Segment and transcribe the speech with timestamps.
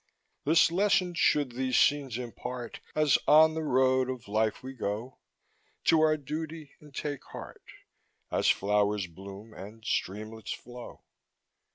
[0.45, 5.19] This lesson should these scenes impart As on the road of life we go,
[5.83, 7.61] To do our duty and take heart,
[8.31, 11.03] As flowers bloom and streamlets flow.